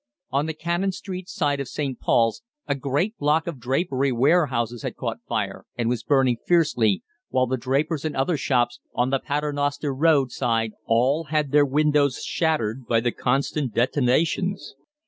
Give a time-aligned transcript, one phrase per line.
[0.31, 1.99] On the Cannon Street side of St.
[1.99, 7.45] Paul's a great block of drapery warehouses had caught fire, and was burning fiercely, while
[7.45, 12.87] the drapers and other shops on the Paternoster Row side all had their windows shattered
[12.87, 14.73] by the constant detonations.